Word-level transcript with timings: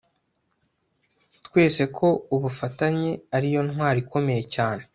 twese 1.45 1.81
ko 1.97 2.07
ubufatanye 2.35 3.11
ari 3.35 3.47
yo 3.53 3.61
ntwaro 3.67 3.97
ikomeye 4.05 4.43
cyane 4.55 4.83